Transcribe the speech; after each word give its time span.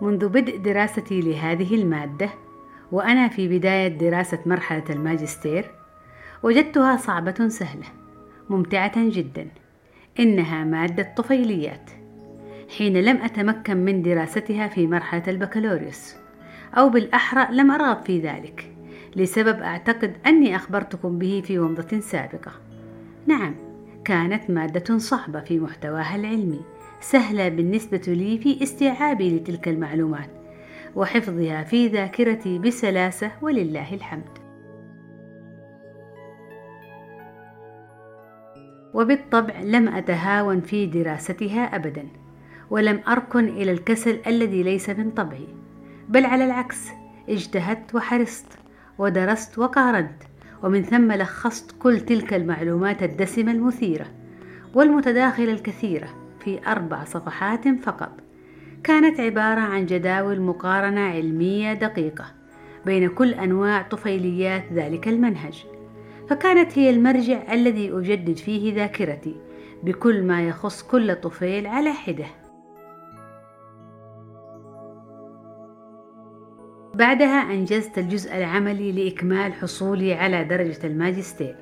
منذ 0.00 0.28
بدء 0.28 0.58
دراستي 0.58 1.20
لهذه 1.20 1.74
المادة 1.74 2.30
وأنا 2.92 3.28
في 3.28 3.58
بداية 3.58 3.88
دراسة 3.88 4.38
مرحلة 4.46 4.84
الماجستير 4.90 5.70
وجدتها 6.42 6.96
صعبة 6.96 7.48
سهلة 7.48 7.86
ممتعة 8.50 8.92
جدا 8.96 9.46
إنها 10.20 10.64
مادة 10.64 11.14
طفيليات. 11.16 11.90
حين 12.78 12.96
لم 12.96 13.16
أتمكن 13.16 13.76
من 13.76 14.02
دراستها 14.02 14.68
في 14.68 14.86
مرحلة 14.86 15.22
البكالوريوس 15.28 16.14
أو 16.74 16.88
بالأحرى 16.88 17.56
لم 17.56 17.70
أرغب 17.70 18.02
في 18.02 18.20
ذلك 18.20 18.72
لسبب 19.16 19.62
أعتقد 19.62 20.16
أني 20.26 20.56
أخبرتكم 20.56 21.18
به 21.18 21.42
في 21.46 21.58
ومضة 21.58 22.00
سابقة. 22.00 22.52
نعم 23.26 23.54
كانت 24.04 24.50
مادة 24.50 24.98
صعبة 24.98 25.40
في 25.40 25.58
محتواها 25.58 26.16
العلمي 26.16 26.60
سهلة 27.00 27.48
بالنسبة 27.48 28.02
لي 28.06 28.38
في 28.38 28.62
استيعابي 28.62 29.36
لتلك 29.36 29.68
المعلومات 29.68 30.30
وحفظها 30.96 31.64
في 31.64 31.86
ذاكرتي 31.86 32.58
بسلاسة 32.58 33.30
ولله 33.42 33.94
الحمد. 33.94 34.38
وبالطبع 38.94 39.60
لم 39.60 39.88
أتهاون 39.88 40.60
في 40.60 40.86
دراستها 40.86 41.76
أبدا، 41.76 42.06
ولم 42.70 43.00
أركن 43.08 43.48
إلى 43.48 43.72
الكسل 43.72 44.18
الذي 44.26 44.62
ليس 44.62 44.90
من 44.90 45.10
طبعي، 45.10 45.48
بل 46.08 46.24
على 46.24 46.44
العكس 46.44 46.88
اجتهدت 47.28 47.94
وحرصت 47.94 48.46
ودرست 48.98 49.58
وقارنت 49.58 50.22
ومن 50.62 50.82
ثم 50.82 51.12
لخصت 51.12 51.74
كل 51.78 52.00
تلك 52.00 52.34
المعلومات 52.34 53.02
الدسمة 53.02 53.52
المثيرة 53.52 54.06
والمتداخلة 54.74 55.52
الكثيرة 55.52 56.19
في 56.40 56.60
أربع 56.66 57.04
صفحات 57.04 57.68
فقط. 57.68 58.12
كانت 58.84 59.20
عبارة 59.20 59.60
عن 59.60 59.86
جداول 59.86 60.40
مقارنة 60.40 61.00
علمية 61.00 61.72
دقيقة 61.72 62.24
بين 62.86 63.08
كل 63.08 63.34
أنواع 63.34 63.82
طفيليات 63.82 64.64
ذلك 64.72 65.08
المنهج. 65.08 65.64
فكانت 66.28 66.78
هي 66.78 66.90
المرجع 66.90 67.52
الذي 67.52 67.92
أجدد 67.92 68.36
فيه 68.36 68.74
ذاكرتي 68.74 69.36
بكل 69.82 70.22
ما 70.22 70.48
يخص 70.48 70.82
كل 70.82 71.14
طفيل 71.14 71.66
على 71.66 71.92
حدة. 71.92 72.26
بعدها 76.94 77.54
أنجزت 77.54 77.98
الجزء 77.98 78.36
العملي 78.36 78.92
لإكمال 78.92 79.52
حصولي 79.52 80.14
على 80.14 80.44
درجة 80.44 80.86
الماجستير. 80.86 81.56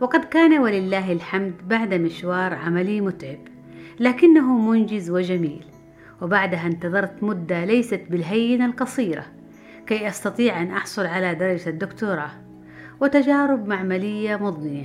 وقد 0.00 0.24
كان 0.24 0.58
ولله 0.58 1.12
الحمد 1.12 1.54
بعد 1.68 1.94
مشوار 1.94 2.54
عملي 2.54 3.00
متعب. 3.00 3.55
لكنه 4.00 4.58
منجز 4.70 5.10
وجميل. 5.10 5.64
وبعدها 6.22 6.66
انتظرت 6.66 7.22
مدة 7.22 7.64
ليست 7.64 8.02
بالهينة 8.10 8.66
القصيرة 8.66 9.26
كي 9.86 10.08
أستطيع 10.08 10.62
أن 10.62 10.70
أحصل 10.70 11.06
على 11.06 11.34
درجة 11.34 11.68
الدكتوراه. 11.68 12.30
وتجارب 13.00 13.68
معملية 13.68 14.36
مضنية. 14.36 14.84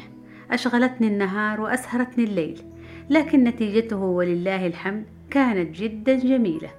أشغلتني 0.51 1.07
النهار 1.07 1.61
وأسهرتني 1.61 2.23
الليل 2.23 2.61
لكن 3.09 3.43
نتيجته 3.43 3.97
ولله 3.97 4.67
الحمد 4.67 5.05
كانت 5.29 5.75
جدا 5.75 6.19
جميلة 6.19 6.69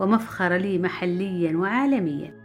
ومفخر 0.00 0.56
لي 0.56 0.78
محليا 0.78 1.56
وعالميا. 1.56 2.40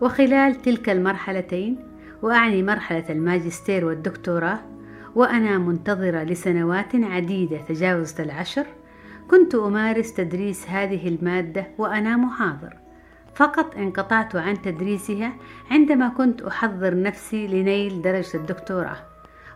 وخلال 0.00 0.62
تلك 0.62 0.90
المرحلتين 0.90 1.76
وأعني 2.22 2.62
مرحلة 2.62 3.04
الماجستير 3.10 3.84
والدكتوراه 3.84 4.58
وأنا 5.14 5.58
منتظرة 5.58 6.22
لسنوات 6.22 6.94
عديدة 6.94 7.56
تجاوزت 7.56 8.20
العشر 8.20 8.66
كنت 9.30 9.54
أمارس 9.54 10.14
تدريس 10.14 10.68
هذه 10.68 11.08
المادة 11.08 11.66
وأنا 11.78 12.16
محاضر. 12.16 12.76
فقط 13.34 13.76
انقطعت 13.76 14.36
عن 14.36 14.62
تدريسها 14.62 15.32
عندما 15.70 16.08
كنت 16.08 16.42
أحضر 16.42 17.02
نفسي 17.02 17.46
لنيل 17.46 18.02
درجة 18.02 18.36
الدكتوراه. 18.36 18.96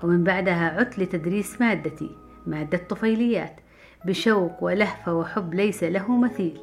ومن 0.02 0.24
بعدها 0.24 0.78
عدت 0.78 0.98
لتدريس 0.98 1.60
مادتي 1.60 2.10
مادة 2.46 2.78
طفيليات 2.78 3.60
بشوق 4.04 4.64
ولهفة 4.64 5.14
وحب 5.14 5.54
ليس 5.54 5.84
له 5.84 6.16
مثيل. 6.16 6.60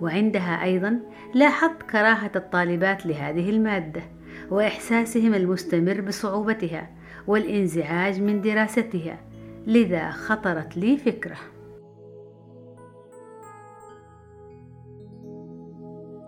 وعندها 0.00 0.62
أيضا 0.64 1.00
لاحظت 1.34 1.82
كراهة 1.82 2.30
الطالبات 2.36 3.06
لهذه 3.06 3.50
المادة. 3.50 4.02
وإحساسهم 4.50 5.34
المستمر 5.34 6.00
بصعوبتها 6.00 6.90
والإنزعاج 7.26 8.20
من 8.20 8.40
دراستها. 8.40 9.18
لذا 9.66 10.10
خطرت 10.10 10.76
لي 10.76 10.96
فكرة. 10.96 11.36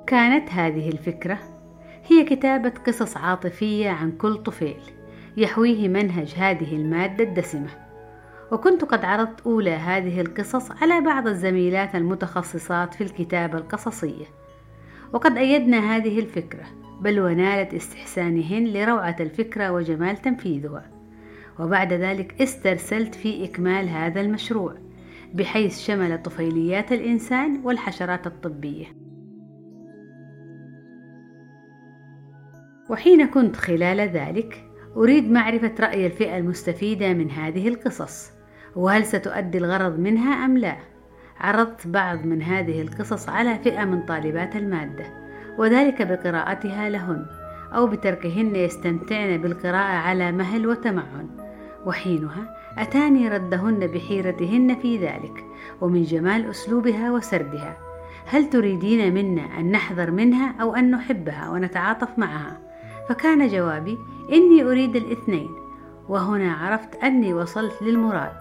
كانت 0.06 0.50
هذه 0.50 0.88
الفكرة 0.88 1.38
هي 2.06 2.24
كتابة 2.24 2.72
قصص 2.86 3.16
عاطفية 3.16 3.90
عن 3.90 4.12
كل 4.12 4.36
طفيل 4.36 4.80
يحويه 5.36 5.88
منهج 5.88 6.34
هذه 6.36 6.76
المادة 6.76 7.24
الدسمة. 7.24 7.68
وكنت 8.52 8.84
قد 8.84 9.04
عرضت 9.04 9.40
أولى 9.46 9.70
هذه 9.70 10.20
القصص 10.20 10.70
على 10.82 11.00
بعض 11.00 11.26
الزميلات 11.26 11.94
المتخصصات 11.94 12.94
في 12.94 13.04
الكتابة 13.04 13.58
القصصية. 13.58 14.26
وقد 15.12 15.36
أيدنا 15.36 15.96
هذه 15.96 16.18
الفكرة 16.18 16.64
بل 17.00 17.20
ونالت 17.20 17.74
استحسانهن 17.74 18.64
لروعة 18.64 19.16
الفكرة 19.20 19.72
وجمال 19.72 20.16
تنفيذها. 20.16 20.90
وبعد 21.60 21.92
ذلك 21.92 22.42
استرسلت 22.42 23.14
في 23.14 23.44
إكمال 23.44 23.88
هذا 23.88 24.20
المشروع 24.20 24.74
بحيث 25.34 25.80
شمل 25.80 26.22
طفيليات 26.22 26.92
الإنسان 26.92 27.60
والحشرات 27.64 28.26
الطبية. 28.26 28.86
وحين 32.90 33.26
كنت 33.26 33.56
خلال 33.56 34.00
ذلك 34.00 34.64
أريد 34.96 35.30
معرفة 35.30 35.72
رأي 35.80 36.06
الفئة 36.06 36.36
المستفيدة 36.38 37.12
من 37.12 37.30
هذه 37.30 37.68
القصص 37.68 38.30
وهل 38.76 39.04
ستؤدي 39.04 39.58
الغرض 39.58 39.98
منها 39.98 40.44
أم 40.44 40.58
لا؟ 40.58 40.76
عرضت 41.38 41.86
بعض 41.86 42.24
من 42.24 42.42
هذه 42.42 42.82
القصص 42.82 43.28
على 43.28 43.58
فئة 43.58 43.84
من 43.84 44.02
طالبات 44.02 44.56
المادة. 44.56 45.25
وذلك 45.58 46.02
بقراءتها 46.02 46.88
لهن 46.88 47.26
أو 47.72 47.86
بتركهن 47.86 48.56
يستمتعن 48.56 49.36
بالقراءة 49.36 49.96
على 49.96 50.32
مهل 50.32 50.66
وتمعن. 50.66 51.28
وحينها 51.86 52.56
أتاني 52.78 53.28
ردهن 53.28 53.86
بحيرتهن 53.86 54.76
في 54.82 54.98
ذلك 54.98 55.44
ومن 55.80 56.02
جمال 56.02 56.50
أسلوبها 56.50 57.12
وسردها. 57.12 57.76
هل 58.26 58.50
تريدين 58.50 59.14
منا 59.14 59.60
أن 59.60 59.70
نحذر 59.70 60.10
منها 60.10 60.54
أو 60.60 60.74
أن 60.74 60.90
نحبها 60.90 61.50
ونتعاطف 61.50 62.18
معها؟ 62.18 62.60
فكان 63.08 63.48
جوابي 63.48 63.98
إني 64.32 64.62
أريد 64.62 64.96
الاثنين 64.96 65.50
وهنا 66.08 66.52
عرفت 66.52 66.94
أني 66.94 67.34
وصلت 67.34 67.82
للمراد 67.82 68.36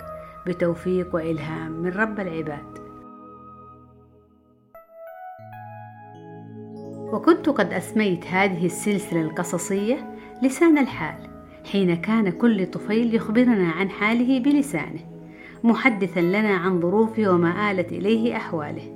بتوفيق 0.47 1.15
وإلهام 1.15 1.71
من 1.71 1.91
رب 1.91 2.19
العباد. 2.19 2.84
وكنت 7.13 7.50
قد 7.50 7.74
أسميت 7.74 8.28
هذه 8.28 8.66
السلسلة 8.66 9.22
القصصية 9.22 10.16
لسان 10.42 10.78
الحال 10.78 11.16
حين 11.72 11.96
كان 11.96 12.30
كل 12.30 12.66
طفيل 12.66 13.16
يخبرنا 13.16 13.72
عن 13.72 13.90
حاله 13.90 14.40
بلسانه 14.40 15.00
محدثا 15.63 16.19
لنا 16.19 16.56
عن 16.56 16.81
ظروفه 16.81 17.28
وما 17.28 17.72
آلت 17.72 17.92
إليه 17.92 18.38
أحواله 18.38 18.96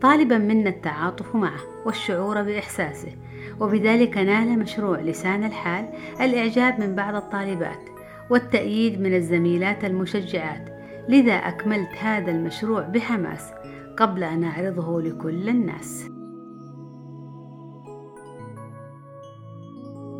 طالبا 0.00 0.38
منا 0.38 0.70
التعاطف 0.70 1.36
معه 1.36 1.60
والشعور 1.86 2.42
بإحساسه 2.42 3.12
وبذلك 3.60 4.18
نال 4.18 4.58
مشروع 4.58 5.00
لسان 5.00 5.44
الحال 5.44 5.88
الإعجاب 6.20 6.80
من 6.80 6.94
بعض 6.94 7.14
الطالبات 7.14 7.80
والتأييد 8.30 9.00
من 9.00 9.14
الزميلات 9.14 9.84
المشجعات 9.84 10.68
لذا 11.08 11.34
أكملت 11.34 11.90
هذا 12.00 12.30
المشروع 12.30 12.80
بحماس 12.80 13.50
قبل 13.96 14.24
أن 14.24 14.44
أعرضه 14.44 15.02
لكل 15.02 15.48
الناس. 15.48 16.15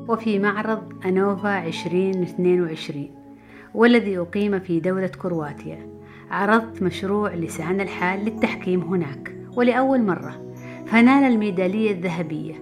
وفي 0.09 0.39
معرض 0.39 0.93
أنوفا 1.07 1.67
2022 1.67 3.09
والذي 3.75 4.19
أقيم 4.19 4.59
في 4.59 4.81
دولة 4.81 5.07
كرواتيا. 5.07 5.87
عرضت 6.31 6.83
مشروع 6.83 7.35
لسان 7.35 7.81
الحال 7.81 8.25
للتحكيم 8.25 8.81
هناك 8.81 9.37
ولأول 9.57 10.03
مرة. 10.03 10.55
فنال 10.87 11.33
الميدالية 11.33 11.91
الذهبية 11.91 12.55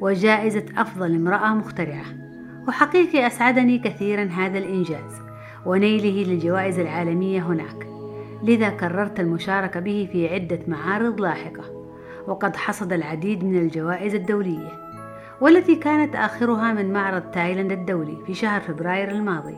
وجائزة 0.00 0.64
أفضل 0.76 1.14
امرأة 1.14 1.54
مخترعة. 1.54 2.04
وحقيقي 2.68 3.26
أسعدني 3.26 3.78
كثيرا 3.78 4.24
هذا 4.24 4.58
الإنجاز 4.58 5.22
ونيله 5.66 6.32
للجوائز 6.32 6.78
العالمية 6.78 7.46
هناك. 7.46 7.86
لذا 8.42 8.68
قررت 8.68 9.20
المشاركة 9.20 9.80
به 9.80 10.08
في 10.12 10.34
عدة 10.34 10.60
معارض 10.68 11.20
لاحقة 11.20 11.64
وقد 12.26 12.56
حصد 12.56 12.92
العديد 12.92 13.44
من 13.44 13.58
الجوائز 13.58 14.14
الدولية. 14.14 14.87
والتي 15.40 15.76
كانت 15.76 16.16
آخرها 16.16 16.72
من 16.72 16.92
معرض 16.92 17.22
تايلاند 17.22 17.72
الدولي 17.72 18.18
في 18.26 18.34
شهر 18.34 18.60
فبراير 18.60 19.10
الماضي. 19.10 19.56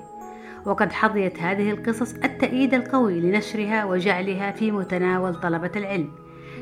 وقد 0.67 0.93
حظيت 0.93 1.43
هذه 1.43 1.71
القصص 1.71 2.15
التأييد 2.15 2.75
القوي 2.75 3.21
لنشرها 3.21 3.85
وجعلها 3.85 4.51
في 4.51 4.71
متناول 4.71 5.35
طلبة 5.35 5.71
العلم 5.77 6.09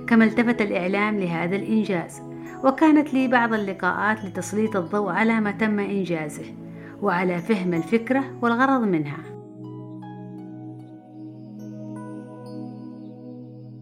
كما 0.06 0.24
التفت 0.24 0.62
الإعلام 0.62 1.18
لهذا 1.18 1.56
الإنجاز. 1.56 2.22
وكانت 2.64 3.14
لي 3.14 3.28
بعض 3.28 3.52
اللقاءات 3.52 4.24
لتسليط 4.24 4.76
الضوء 4.76 5.10
على 5.10 5.40
ما 5.40 5.50
تم 5.50 5.78
إنجازه 5.78 6.44
وعلى 7.02 7.38
فهم 7.38 7.74
الفكرة 7.74 8.24
والغرض 8.42 8.82
منها. 8.82 9.18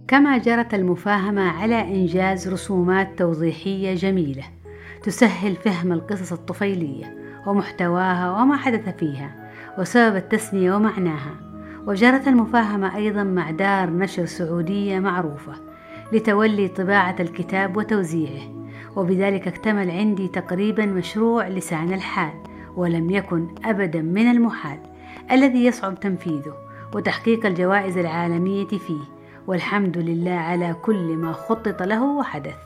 كما 0.08 0.38
جرت 0.38 0.74
المفاهمة 0.74 1.42
على 1.42 1.80
إنجاز 1.80 2.48
رسومات 2.48 3.18
توضيحية 3.18 3.94
جميلة. 3.94 4.44
تسهل 5.06 5.56
فهم 5.56 5.92
القصص 5.92 6.32
الطفيلية 6.32 7.16
ومحتواها 7.46 8.30
وما 8.30 8.56
حدث 8.56 8.96
فيها 8.96 9.50
وسبب 9.78 10.16
التسمية 10.16 10.74
ومعناها. 10.74 11.34
وجرت 11.86 12.28
المفاهمة 12.28 12.96
أيضا 12.96 13.22
مع 13.22 13.50
دار 13.50 13.90
نشر 13.90 14.26
سعودية 14.26 14.98
معروفة 14.98 15.52
لتولي 16.12 16.68
طباعة 16.68 17.16
الكتاب 17.20 17.76
وتوزيعه 17.76 18.42
وبذلك 18.96 19.48
اكتمل 19.48 19.90
عندي 19.90 20.28
تقريبا 20.28 20.86
مشروع 20.86 21.48
لسان 21.48 21.92
الحال 21.92 22.34
ولم 22.76 23.10
يكن 23.10 23.46
أبدا 23.64 24.02
من 24.02 24.30
المحال 24.30 24.78
الذي 25.32 25.64
يصعب 25.64 26.00
تنفيذه 26.00 26.54
وتحقيق 26.94 27.46
الجوائز 27.46 27.98
العالمية 27.98 28.66
فيه. 28.66 29.16
والحمد 29.46 29.98
لله 29.98 30.34
على 30.34 30.76
كل 30.82 31.16
ما 31.16 31.32
خطط 31.32 31.82
له 31.82 32.02
وحدث. 32.02 32.65